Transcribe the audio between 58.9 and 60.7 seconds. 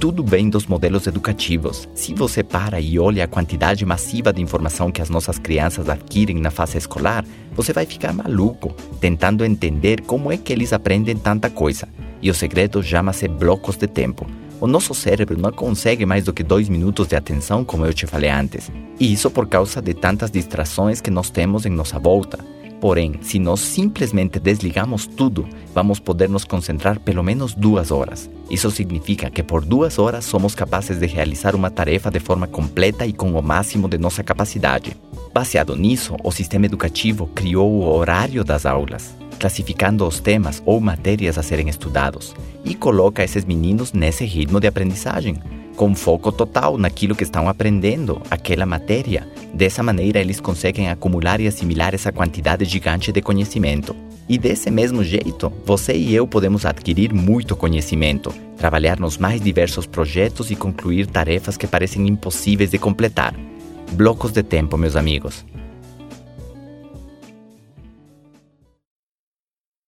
nos mais diversos projetos e